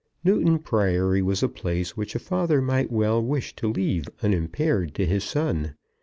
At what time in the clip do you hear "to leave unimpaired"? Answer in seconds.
3.57-4.95